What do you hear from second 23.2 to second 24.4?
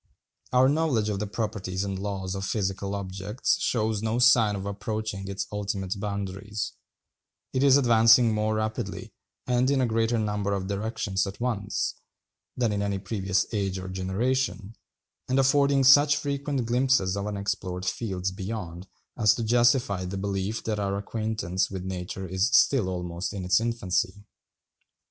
in its infancy.